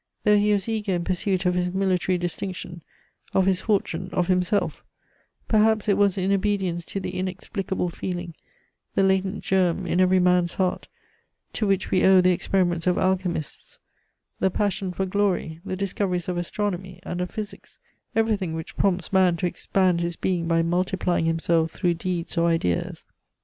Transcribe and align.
Though 0.23 0.35
he 0.39 0.51
was 0.51 0.67
eager 0.67 0.93
in 0.93 1.03
pursuit 1.03 1.45
of 1.45 1.53
his 1.53 1.71
military 1.71 2.17
distinction, 2.17 2.81
of 3.35 3.45
his 3.45 3.61
fortune, 3.61 4.09
of 4.13 4.29
himself, 4.29 4.83
perhaps 5.47 5.87
it 5.87 5.95
was 5.95 6.17
in 6.17 6.31
obedience 6.31 6.83
to 6.85 6.99
the 6.99 7.13
inexplicable 7.19 7.89
feeling, 7.89 8.33
the 8.95 9.03
latent 9.03 9.43
germ 9.43 9.85
in 9.85 10.01
every 10.01 10.17
man's 10.19 10.55
heart, 10.55 10.87
to 11.53 11.67
which 11.67 11.91
we 11.91 12.03
owe 12.03 12.19
the 12.19 12.31
experiments 12.31 12.87
of 12.87 12.97
alchemists, 12.97 13.77
the 14.39 14.49
passion 14.49 14.91
for 14.91 15.05
glory, 15.05 15.61
the 15.63 15.75
discoveries 15.75 16.27
of 16.27 16.35
astronomy 16.35 16.99
and 17.03 17.21
of 17.21 17.29
physics, 17.29 17.77
everything 18.15 18.55
which 18.55 18.75
prompts 18.75 19.13
man 19.13 19.37
to 19.37 19.45
expand 19.45 19.99
his 19.99 20.15
being 20.15 20.47
by 20.47 20.63
multiplying 20.63 21.25
himself 21.25 21.69
through 21.69 21.93
deeds 21.93 22.39
or 22.39 22.47
ideas. 22.47 23.05